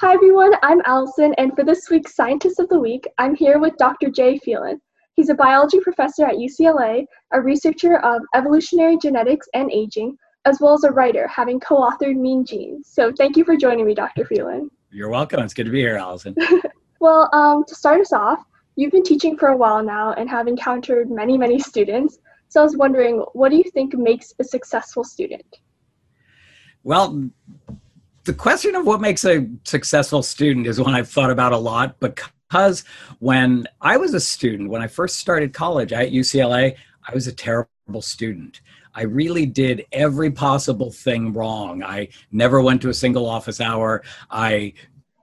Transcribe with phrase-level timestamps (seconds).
[0.00, 3.76] Hi everyone, I'm Allison, and for this week's Scientist of the Week, I'm here with
[3.76, 4.10] Dr.
[4.10, 4.80] Jay Phelan.
[5.14, 10.74] He's a biology professor at UCLA, a researcher of evolutionary genetics and aging, as well
[10.74, 12.88] as a writer, having co authored Mean Genes.
[12.92, 14.24] So thank you for joining me, Dr.
[14.24, 14.68] Phelan.
[14.90, 15.40] You're welcome.
[15.44, 16.34] It's good to be here, Allison.
[16.98, 20.48] well, um, to start us off, you've been teaching for a while now and have
[20.48, 22.18] encountered many, many students.
[22.48, 25.60] So I was wondering, what do you think makes a successful student?
[26.82, 27.30] Well,
[28.24, 31.98] the question of what makes a successful student is one I've thought about a lot
[32.00, 32.84] because
[33.18, 36.74] when I was a student, when I first started college at UCLA,
[37.06, 38.62] I was a terrible student.
[38.94, 41.82] I really did every possible thing wrong.
[41.82, 44.02] I never went to a single office hour.
[44.30, 44.72] I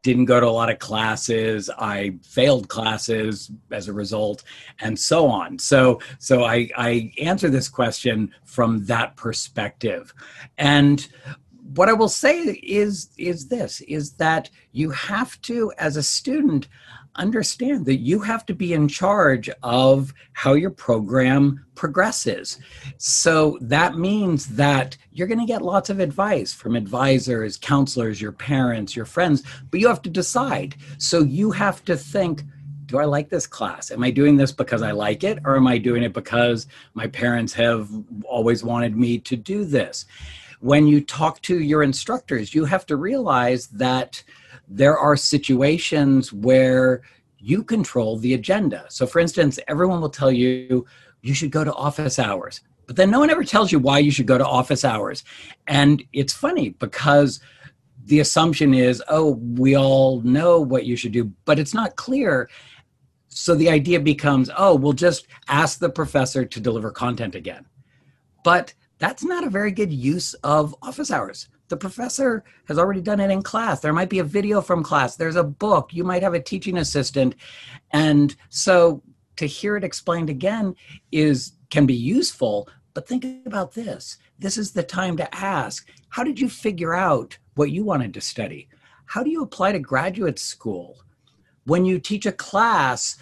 [0.04, 4.44] didn't go to a lot of classes i failed classes as a result
[4.80, 10.14] and so on so so i i answer this question from that perspective
[10.58, 11.10] and
[11.76, 16.68] what I will say is is this is that you have to as a student
[17.16, 22.58] understand that you have to be in charge of how your program progresses.
[22.98, 28.32] So that means that you're going to get lots of advice from advisors, counselors, your
[28.32, 30.76] parents, your friends, but you have to decide.
[31.00, 32.44] So you have to think
[32.86, 33.90] do I like this class?
[33.90, 37.08] Am I doing this because I like it or am I doing it because my
[37.08, 37.90] parents have
[38.26, 40.06] always wanted me to do this?
[40.62, 44.24] When you talk to your instructors, you have to realize that
[44.68, 47.02] there are situations where
[47.40, 48.86] you control the agenda.
[48.90, 50.86] So, for instance, everyone will tell you
[51.22, 54.12] you should go to office hours, but then no one ever tells you why you
[54.12, 55.24] should go to office hours.
[55.68, 57.40] And it's funny because
[58.06, 62.50] the assumption is, oh, we all know what you should do, but it's not clear.
[63.30, 67.66] So the idea becomes, oh, we'll just ask the professor to deliver content again.
[68.44, 71.50] But that's not a very good use of office hours.
[71.70, 73.80] The professor has already done it in class.
[73.80, 75.16] There might be a video from class.
[75.16, 75.92] There's a book.
[75.92, 77.34] You might have a teaching assistant.
[77.90, 79.02] And so
[79.38, 80.76] to hear it explained again
[81.12, 84.18] is can be useful, but think about this.
[84.38, 88.22] This is the time to ask, how did you figure out what you wanted to
[88.22, 88.70] study?
[89.06, 91.02] How do you apply to graduate school?
[91.66, 93.18] When you teach a class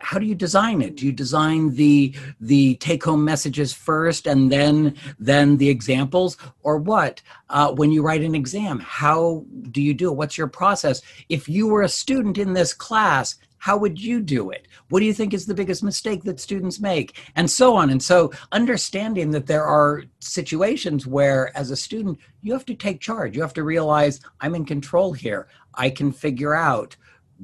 [0.00, 0.96] how do you design it?
[0.96, 6.76] Do you design the the take home messages first and then then the examples or
[6.76, 7.22] what?
[7.48, 10.16] Uh, when you write an exam how do you do it?
[10.16, 11.00] What's your process?
[11.28, 14.68] If you were a student in this class how would you do it?
[14.90, 17.18] What do you think is the biggest mistake that students make?
[17.34, 17.88] And so on.
[17.88, 23.00] And so understanding that there are situations where as a student you have to take
[23.00, 23.34] charge.
[23.34, 25.48] You have to realize i'm in control here.
[25.76, 26.94] I can figure out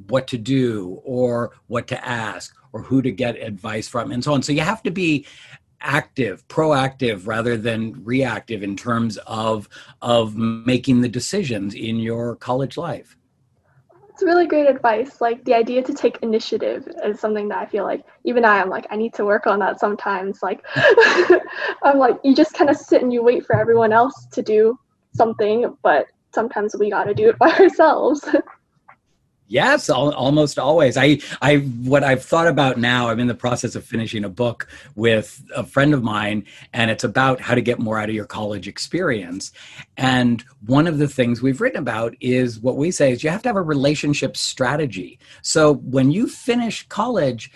[0.07, 4.33] what to do or what to ask or who to get advice from and so
[4.33, 4.41] on.
[4.41, 5.25] So you have to be
[5.81, 9.67] active proactive rather than reactive in terms of
[10.01, 13.17] of making the decisions in your college life.
[14.09, 15.19] It's really great advice.
[15.21, 18.69] Like the idea to take initiative is something that i feel like even i am
[18.69, 20.43] like i need to work on that sometimes.
[20.43, 20.61] Like
[21.83, 24.77] i'm like you just kind of sit and you wait for everyone else to do
[25.13, 28.23] something but sometimes we got to do it by ourselves
[29.51, 30.95] Yes, al- almost always.
[30.95, 34.69] I, I, what I've thought about now, I'm in the process of finishing a book
[34.95, 38.25] with a friend of mine, and it's about how to get more out of your
[38.25, 39.51] college experience.
[39.97, 43.41] And one of the things we've written about is what we say is you have
[43.41, 45.19] to have a relationship strategy.
[45.41, 47.51] So when you finish college,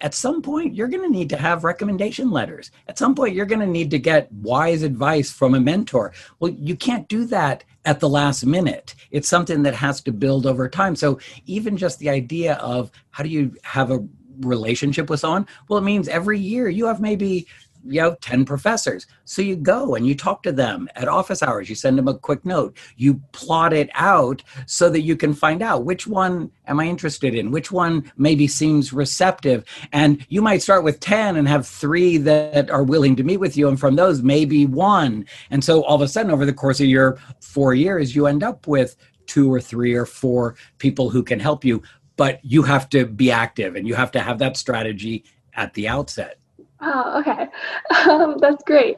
[0.00, 2.70] at some point you're going to need to have recommendation letters.
[2.88, 6.12] At some point you're going to need to get wise advice from a mentor.
[6.38, 8.94] Well you can't do that at the last minute.
[9.10, 10.96] It's something that has to build over time.
[10.96, 14.06] So even just the idea of how do you have a
[14.40, 15.46] relationship with someone?
[15.68, 17.46] Well it means every year you have maybe
[17.84, 19.06] you know 10 professors.
[19.24, 21.68] So you go and you talk to them at office hours.
[21.68, 22.76] You send them a quick note.
[22.96, 27.34] You plot it out so that you can find out which one am i interested
[27.34, 27.50] in?
[27.50, 29.64] Which one maybe seems receptive?
[29.92, 33.56] And you might start with 10 and have three that are willing to meet with
[33.56, 33.68] you.
[33.68, 35.26] And from those maybe one.
[35.50, 38.42] And so all of a sudden over the course of your four years you end
[38.42, 38.96] up with
[39.26, 41.82] two or three or four people who can help you.
[42.16, 45.24] But you have to be active and you have to have that strategy
[45.54, 46.39] at the outset
[46.82, 47.48] Oh, okay.
[48.08, 48.96] Um, that's great.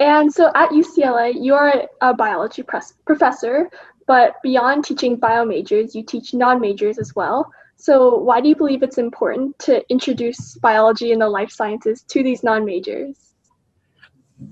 [0.00, 3.70] And so at UCLA, you are a biology pres- professor,
[4.06, 7.50] but beyond teaching bio majors, you teach non majors as well.
[7.76, 12.22] So, why do you believe it's important to introduce biology and the life sciences to
[12.22, 13.33] these non majors?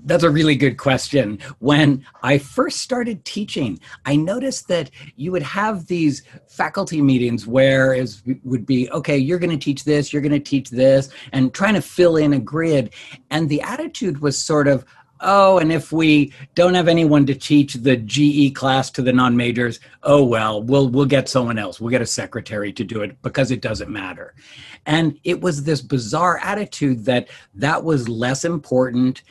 [0.05, 1.39] That's a really good question.
[1.59, 7.93] When I first started teaching, I noticed that you would have these faculty meetings where
[7.93, 8.09] it
[8.43, 11.75] would be, okay, you're going to teach this, you're going to teach this, and trying
[11.75, 12.93] to fill in a grid.
[13.31, 14.85] And the attitude was sort of,
[15.23, 19.79] oh, and if we don't have anyone to teach the GE class to the non-majors,
[20.03, 21.79] oh well, we'll we'll get someone else.
[21.79, 24.35] We'll get a secretary to do it because it doesn't matter.
[24.85, 29.23] And it was this bizarre attitude that that was less important.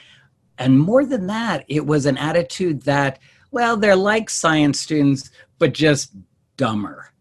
[0.63, 3.19] And more than that, it was an attitude that,
[3.51, 5.29] well, they're like science students,
[5.59, 6.15] but just
[6.57, 7.13] dumber.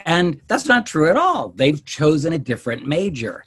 [0.00, 1.50] And that's not true at all.
[1.50, 3.44] They've chosen a different major.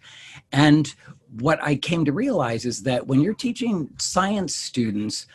[0.51, 0.93] And
[1.39, 5.25] what I came to realize is that when you're teaching science students,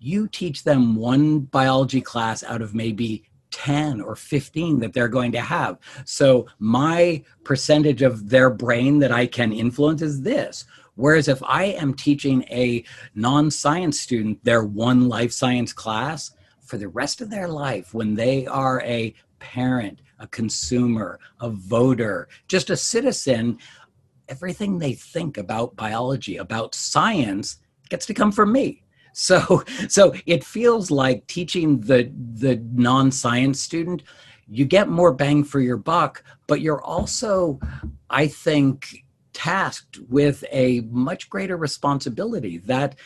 [0.00, 3.22] you teach them one biology class out of maybe
[3.52, 5.78] 10 or 15 that they're going to have.
[6.04, 10.64] So my percentage of their brain that I can influence is this.
[10.94, 12.84] Whereas if I am teaching a
[13.14, 16.32] non science student their one life science class,
[16.72, 22.28] for the rest of their life, when they are a parent, a consumer, a voter,
[22.48, 23.58] just a citizen,
[24.28, 27.58] everything they think about biology, about science,
[27.90, 28.78] gets to come from me.
[29.14, 34.04] So, so it feels like teaching the the non-science student,
[34.48, 37.60] you get more bang for your buck, but you're also,
[38.08, 42.96] I think, tasked with a much greater responsibility that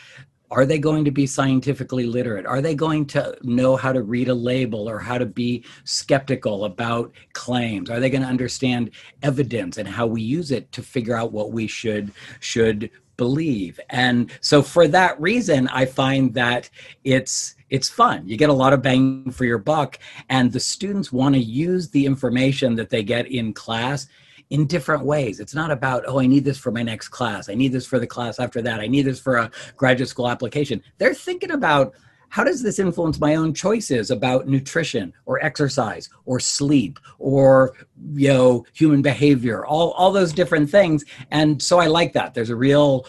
[0.50, 2.46] are they going to be scientifically literate?
[2.46, 6.64] Are they going to know how to read a label or how to be skeptical
[6.64, 7.90] about claims?
[7.90, 8.92] Are they going to understand
[9.22, 13.80] evidence and how we use it to figure out what we should should believe?
[13.90, 16.70] And so for that reason, I find that
[17.02, 18.28] it's it's fun.
[18.28, 19.98] You get a lot of bang for your buck
[20.28, 24.06] and the students want to use the information that they get in class
[24.50, 25.40] in different ways.
[25.40, 27.48] It's not about, oh, I need this for my next class.
[27.48, 28.80] I need this for the class after that.
[28.80, 30.82] I need this for a graduate school application.
[30.98, 31.94] They're thinking about
[32.28, 37.72] how does this influence my own choices about nutrition or exercise or sleep or
[38.14, 42.50] you know human behavior all, all those different things and so i like that there's
[42.50, 43.06] a real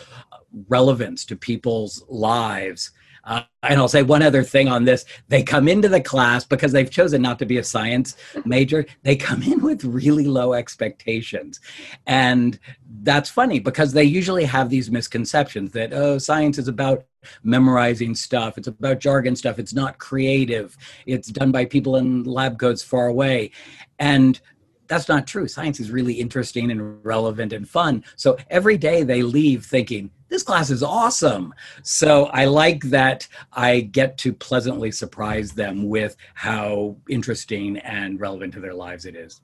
[0.69, 2.91] relevance to people's lives
[3.27, 5.03] uh, and I'll say one other thing on this.
[5.27, 8.15] They come into the class because they've chosen not to be a science
[8.45, 8.85] major.
[9.03, 11.59] They come in with really low expectations.
[12.05, 12.57] And
[13.01, 17.05] that's funny because they usually have these misconceptions that, oh, science is about
[17.43, 22.57] memorizing stuff, it's about jargon stuff, it's not creative, it's done by people in lab
[22.57, 23.51] coats far away.
[23.99, 24.39] And
[24.87, 25.47] that's not true.
[25.47, 28.03] Science is really interesting and relevant and fun.
[28.15, 31.53] So every day they leave thinking, this class is awesome.
[31.83, 38.53] So I like that I get to pleasantly surprise them with how interesting and relevant
[38.55, 39.41] to their lives it is.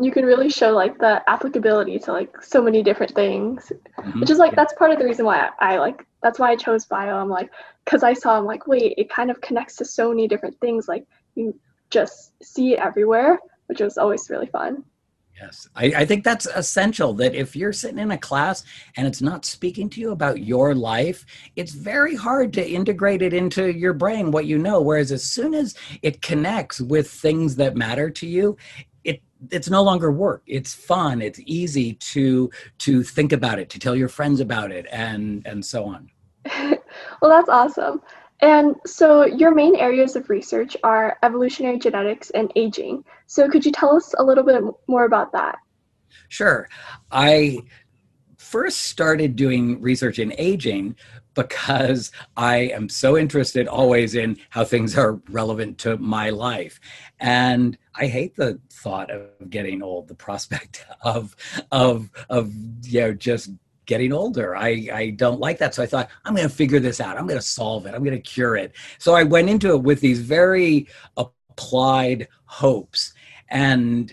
[0.00, 4.20] You can really show like the applicability to like so many different things, mm-hmm.
[4.20, 4.56] which is like yeah.
[4.56, 7.16] that's part of the reason why I, I like that's why I chose bio.
[7.16, 7.50] I'm like
[7.84, 10.86] because I saw I'm like wait it kind of connects to so many different things
[10.86, 11.04] like
[11.34, 11.58] you
[11.90, 14.84] just see it everywhere, which was always really fun.
[15.40, 17.14] Yes, I, I, think that's essential.
[17.14, 18.64] That if you're sitting in a class
[18.96, 21.24] and it's not speaking to you about your life,
[21.56, 24.80] it's very hard to integrate it into your brain, what you know.
[24.80, 28.56] Whereas as soon as it connects with things that matter to you,
[29.04, 30.42] it it's no longer work.
[30.46, 31.22] It's fun.
[31.22, 32.50] It's easy to
[32.80, 36.10] to think about it, to tell your friends about it, and and so on.
[37.20, 38.02] well, that's awesome.
[38.42, 43.04] And so your main areas of research are evolutionary genetics and aging.
[43.26, 45.56] So could you tell us a little bit more about that?
[46.28, 46.68] Sure.
[47.12, 47.60] I
[48.36, 50.96] first started doing research in aging
[51.34, 56.80] because I am so interested always in how things are relevant to my life.
[57.20, 61.36] And I hate the thought of getting old, the prospect of
[61.70, 63.50] of of you know just
[63.92, 64.56] getting older.
[64.56, 65.74] I, I don't like that.
[65.74, 67.18] So I thought, I'm going to figure this out.
[67.18, 67.94] I'm going to solve it.
[67.94, 68.72] I'm going to cure it.
[68.96, 70.86] So I went into it with these very
[71.18, 73.12] applied hopes.
[73.50, 74.10] And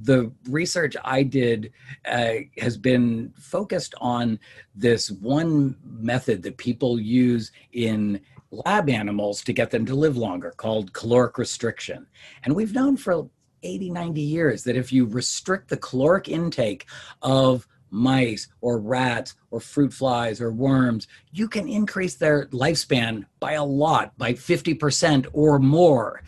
[0.00, 1.72] the research I did
[2.04, 4.38] uh, has been focused on
[4.74, 8.20] this one method that people use in
[8.50, 12.06] lab animals to get them to live longer called caloric restriction.
[12.44, 13.30] And we've known for
[13.62, 16.84] 80, 90 years that if you restrict the caloric intake
[17.22, 23.52] of mice or rats or fruit flies or worms, you can increase their lifespan by
[23.52, 26.22] a lot, by 50% or more.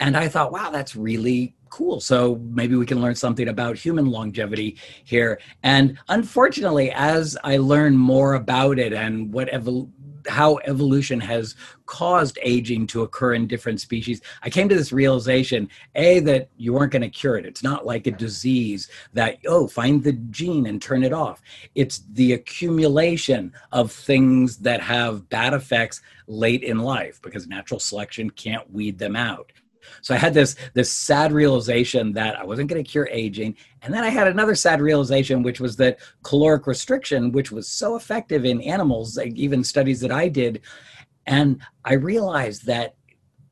[0.00, 2.00] And I thought, wow, that's really cool.
[2.00, 5.40] So maybe we can learn something about human longevity here.
[5.62, 9.90] And unfortunately, as I learn more about it and what evol-
[10.28, 11.54] how evolution has
[11.86, 16.72] caused aging to occur in different species, I came to this realization A, that you
[16.72, 17.46] weren't going to cure it.
[17.46, 21.40] It's not like a disease that, oh, find the gene and turn it off.
[21.74, 28.30] It's the accumulation of things that have bad effects late in life because natural selection
[28.30, 29.52] can't weed them out.
[30.02, 33.92] So I had this this sad realization that I wasn't going to cure aging, and
[33.92, 38.44] then I had another sad realization, which was that caloric restriction, which was so effective
[38.44, 40.60] in animals, like even studies that I did,
[41.26, 42.94] and I realized that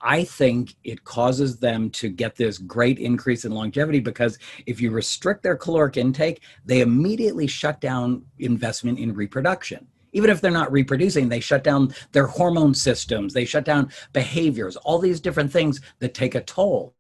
[0.01, 4.91] I think it causes them to get this great increase in longevity because if you
[4.91, 9.87] restrict their caloric intake, they immediately shut down investment in reproduction.
[10.17, 14.75] Even if they're not reproducing, they shut down their hormone systems, they shut down behaviors,
[14.77, 16.95] all these different things that take a toll.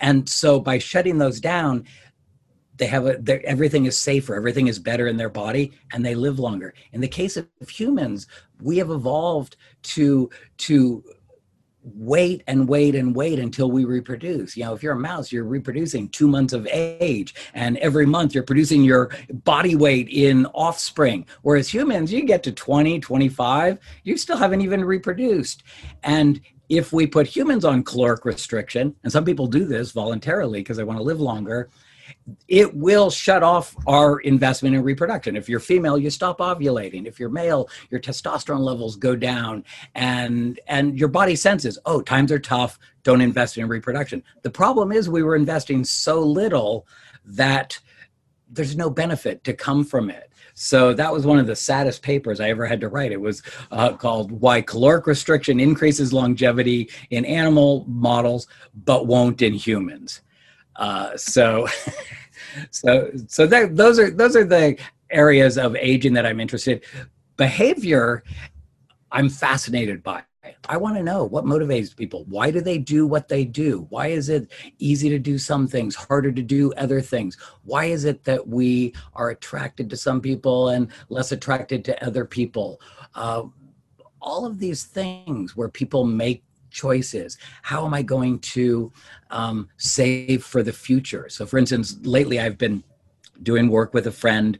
[0.00, 1.86] And so by shutting those down,
[2.76, 6.38] they have a everything is safer everything is better in their body and they live
[6.38, 8.28] longer in the case of humans
[8.62, 11.02] we have evolved to to
[11.82, 14.56] wait and wait and wait until we reproduce.
[14.56, 18.34] You know, if you're a mouse, you're reproducing two months of age, and every month
[18.34, 19.10] you're producing your
[19.44, 21.26] body weight in offspring.
[21.42, 25.62] Whereas humans, you get to 20, 25, you still haven't even reproduced.
[26.02, 30.76] And if we put humans on caloric restriction, and some people do this voluntarily because
[30.76, 31.70] they want to live longer,
[32.46, 35.36] it will shut off our investment in reproduction.
[35.36, 37.06] If you're female, you stop ovulating.
[37.06, 42.32] If you're male, your testosterone levels go down and and your body senses, "Oh, times
[42.32, 46.86] are tough, don't invest in reproduction." The problem is we were investing so little
[47.24, 47.78] that
[48.50, 50.30] there's no benefit to come from it.
[50.60, 53.12] So that was one of the saddest papers I ever had to write.
[53.12, 59.54] It was uh, called Why Caloric Restriction Increases Longevity in Animal Models But Won't in
[59.54, 60.22] Humans.
[60.78, 61.66] Uh, so,
[62.70, 64.78] so, so that, those are those are the
[65.10, 66.84] areas of aging that I'm interested.
[67.36, 68.22] Behavior,
[69.12, 70.22] I'm fascinated by.
[70.68, 72.24] I want to know what motivates people.
[72.28, 73.86] Why do they do what they do?
[73.90, 77.36] Why is it easy to do some things, harder to do other things?
[77.64, 82.24] Why is it that we are attracted to some people and less attracted to other
[82.24, 82.80] people?
[83.14, 83.44] Uh,
[84.20, 86.42] all of these things where people make
[86.78, 87.38] choices?
[87.62, 88.92] How am I going to
[89.30, 91.28] um, save for the future?
[91.28, 92.82] So, for instance, lately I've been
[93.42, 94.58] doing work with a friend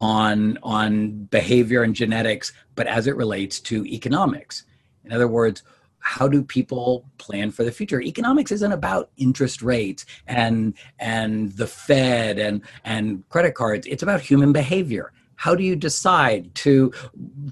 [0.00, 4.64] on on behavior and genetics, but as it relates to economics.
[5.04, 5.62] In other words,
[6.00, 11.66] how do people plan for the future economics isn't about interest rates and and the
[11.66, 16.92] fed and and credit cards it's about human behavior how do you decide to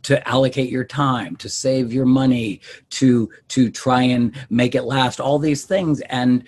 [0.02, 5.21] to allocate your time to save your money to to try and make it last
[5.21, 6.02] all these things?
[6.02, 6.47] And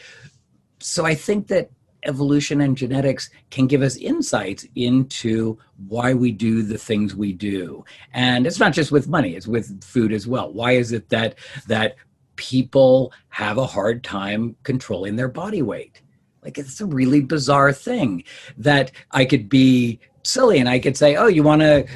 [0.80, 1.70] so i think that
[2.02, 7.84] evolution and genetics can give us insights into why we do the things we do.
[8.14, 10.52] And it's not just with money it's with food as well.
[10.52, 11.36] Why is it that
[11.68, 11.96] that
[12.36, 16.02] people have a hard time controlling their body weight?
[16.42, 18.24] Like it's a really bizarre thing
[18.58, 21.86] that i could be silly and i could say oh you want to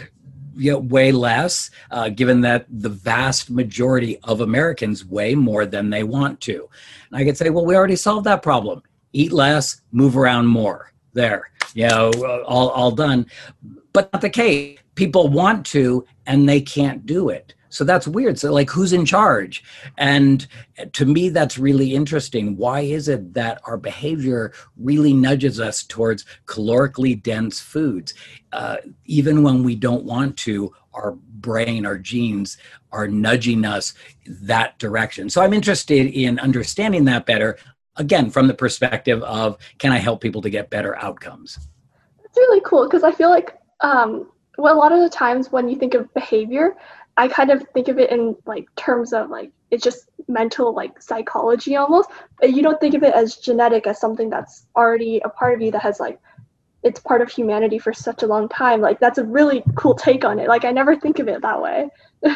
[0.57, 5.91] you know, weigh less uh, given that the vast majority of americans weigh more than
[5.91, 6.69] they want to?
[7.11, 8.83] And i could say well we already solved that problem.
[9.13, 10.93] Eat less move around more.
[11.13, 12.11] There you know
[12.47, 13.27] all, all done.
[13.93, 14.79] But not the case.
[14.95, 18.39] People want to and they can't do it so that's weird.
[18.39, 19.65] So, like, who's in charge?
[19.99, 20.47] And
[20.93, 22.57] to me, that's really interesting.
[22.57, 28.15] Why is it that our behavior really nudges us towards calorically dense foods?
[28.53, 28.77] Uh,
[29.07, 32.59] even when we don't want to, our brain, our genes
[32.93, 35.29] are nudging us that direction.
[35.29, 37.59] So, I'm interested in understanding that better,
[37.97, 41.59] again, from the perspective of can I help people to get better outcomes?
[42.23, 44.29] That's really cool because I feel like um,
[44.59, 46.77] well, a lot of the times when you think of behavior,
[47.17, 51.01] I kind of think of it in like terms of like it's just mental like
[51.01, 52.11] psychology almost.
[52.41, 55.61] But you don't think of it as genetic as something that's already a part of
[55.61, 56.19] you that has like
[56.83, 58.81] it's part of humanity for such a long time.
[58.81, 60.49] Like that's a really cool take on it.
[60.49, 61.89] Like I never think of it that way.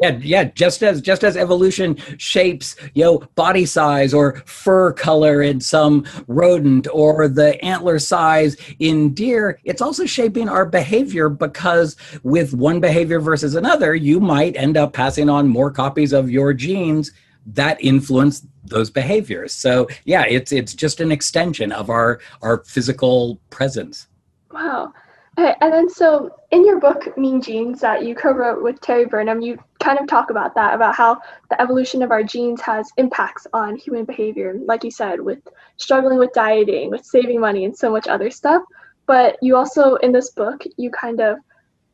[0.00, 5.42] yeah yeah just as just as evolution shapes you know body size or fur color
[5.42, 11.96] in some rodent or the antler size in deer it's also shaping our behavior because
[12.22, 16.52] with one behavior versus another you might end up passing on more copies of your
[16.52, 17.12] genes
[17.46, 19.52] that influence those behaviors.
[19.52, 24.08] So yeah it's it's just an extension of our our physical presence.
[24.52, 24.92] Wow.
[25.36, 29.58] And then so in your book Mean Genes that you co-wrote with Terry Burnham, you
[29.78, 33.76] kind of talk about that, about how the evolution of our genes has impacts on
[33.76, 35.40] human behavior, like you said, with
[35.76, 38.62] struggling with dieting, with saving money, and so much other stuff.
[39.06, 41.38] But you also in this book, you kind of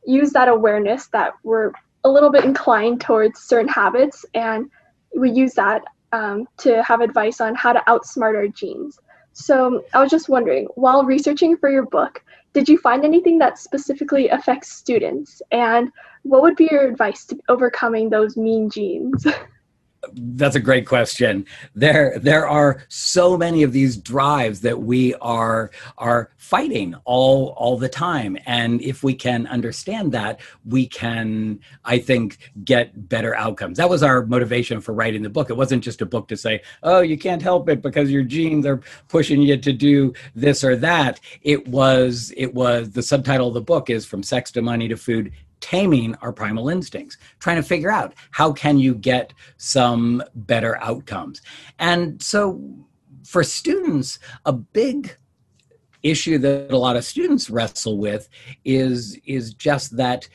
[0.05, 1.71] use that awareness that we're
[2.03, 4.69] a little bit inclined towards certain habits, and
[5.15, 8.99] we use that um, to have advice on how to outsmart our genes.
[9.33, 12.23] So I was just wondering, while researching for your book,
[12.53, 15.41] did you find anything that specifically affects students?
[15.51, 15.91] And
[16.21, 19.25] what would be your advice to overcoming those mean genes?
[20.13, 21.45] that's a great question.
[21.75, 27.77] There, there are so many of these drives that we are are fighting all all
[27.77, 33.77] the time, and if we can understand that, we can, I think, get better outcomes.
[33.77, 35.49] That was our motivation for writing the book.
[35.49, 38.65] It wasn't just a book to say, "Oh, you can't help it because your genes
[38.65, 43.53] are pushing you to do this or that." It was, it was the subtitle of
[43.53, 45.31] the book is "From Sex to Money to Food."
[45.63, 51.41] Taming our primal instincts trying to figure out how can you get some better outcomes.
[51.79, 52.61] And so
[53.23, 55.15] for students a big
[56.03, 58.27] issue that a lot of students wrestle with
[58.65, 60.27] is is just that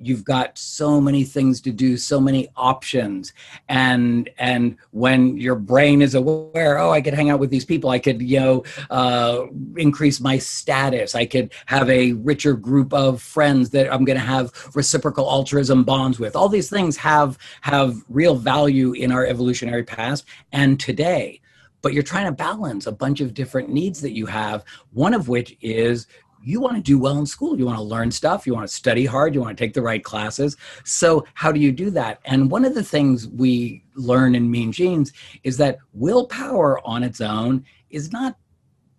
[0.00, 3.32] you've got so many things to do so many options.
[3.68, 7.90] And and when your brain is aware oh i could hang out with these people.
[7.90, 11.14] I could you know uh, increase my status.
[11.14, 15.84] I could have a richer group of friends that i'm going to have reciprocal altruism
[15.84, 16.36] bonds with.
[16.36, 21.40] All these things have have real value in our evolutionary past and today.
[21.82, 25.28] But you're trying to balance a bunch of different needs that you have one of
[25.28, 26.08] which is
[26.46, 27.58] you want to do well in school.
[27.58, 28.46] You want to learn stuff.
[28.46, 29.34] You want to study hard.
[29.34, 30.56] You want to take the right classes.
[30.84, 32.20] So, how do you do that?
[32.24, 35.12] And one of the things we learn in Mean Genes
[35.42, 38.36] is that willpower on its own is not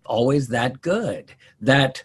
[0.04, 1.32] always that good.
[1.62, 2.04] That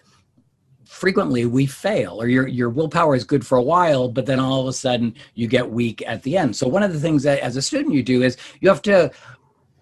[0.86, 4.62] frequently we fail or your your willpower is good for a while but then all
[4.62, 7.40] of a sudden you get weak at the end so one of the things that
[7.40, 9.10] as a student you do is you have to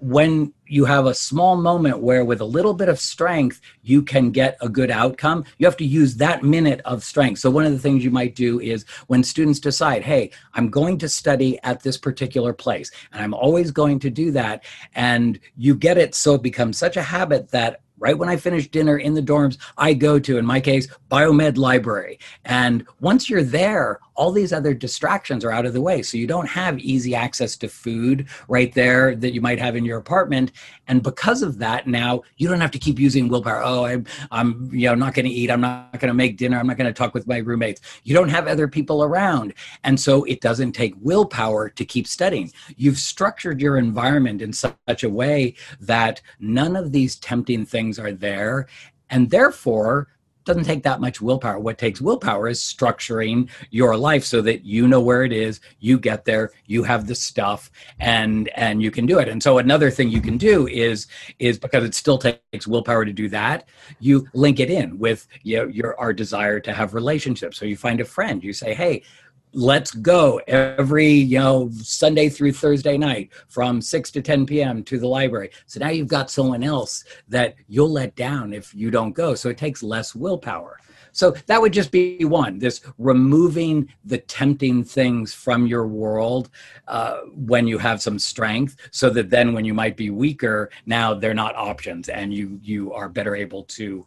[0.01, 4.31] when you have a small moment where with a little bit of strength you can
[4.31, 7.71] get a good outcome you have to use that minute of strength so one of
[7.71, 11.83] the things you might do is when students decide hey i'm going to study at
[11.83, 14.63] this particular place and i'm always going to do that
[14.95, 18.67] and you get it so it becomes such a habit that right when I finish
[18.67, 22.19] dinner in the dorms, I go to, in my case, biomed library.
[22.43, 26.01] And once you're there, all these other distractions are out of the way.
[26.01, 29.85] So you don't have easy access to food right there that you might have in
[29.85, 30.51] your apartment.
[30.87, 33.61] And because of that, now you don't have to keep using willpower.
[33.63, 35.49] Oh, I'm, I'm you know, not going to eat.
[35.49, 36.59] I'm not going to make dinner.
[36.59, 37.81] I'm not going to talk with my roommates.
[38.03, 39.53] You don't have other people around.
[39.83, 42.51] And so it doesn't take willpower to keep studying.
[42.75, 48.11] You've structured your environment in such a way that none of these tempting things are
[48.11, 48.67] there.
[49.09, 50.07] And therefore,
[50.51, 51.59] doesn't take that much willpower.
[51.59, 55.97] What takes willpower is structuring your life so that you know where it is, you
[55.97, 59.29] get there, you have the stuff, and and you can do it.
[59.29, 61.07] And so another thing you can do is
[61.39, 63.69] is because it still takes willpower to do that,
[64.01, 67.57] you link it in with you know, your our desire to have relationships.
[67.57, 69.03] So you find a friend, you say, hey,
[69.53, 74.99] let's go every you know sunday through thursday night from 6 to 10 p.m to
[74.99, 75.51] the library.
[75.65, 79.35] So now you've got someone else that you'll let down if you don't go.
[79.35, 80.79] So it takes less willpower.
[81.13, 86.49] So that would just be one this removing the tempting things from your world
[86.87, 91.13] uh, when you have some strength so that then when you might be weaker now
[91.13, 94.05] they're not options and you you are better able to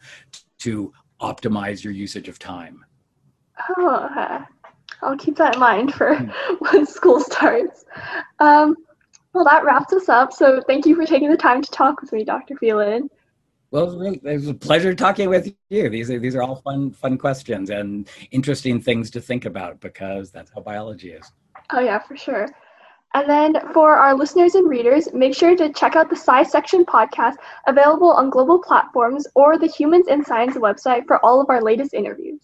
[0.58, 2.82] to optimize your usage of time.
[3.76, 4.46] Oh.
[5.02, 6.30] I'll keep that in mind for hmm.
[6.60, 7.84] when school starts.
[8.40, 8.76] Um,
[9.32, 10.32] well, that wraps us up.
[10.32, 12.56] So thank you for taking the time to talk with me, Dr.
[12.56, 13.10] Phelan.
[13.70, 15.88] Well, it was a pleasure talking with you.
[15.88, 20.30] These are these are all fun fun questions and interesting things to think about because
[20.30, 21.32] that's how biology is.
[21.72, 22.46] Oh yeah, for sure.
[23.14, 26.84] And then for our listeners and readers, make sure to check out the Sci Section
[26.84, 27.34] podcast
[27.66, 31.94] available on global platforms or the Humans in Science website for all of our latest
[31.94, 32.40] interviews.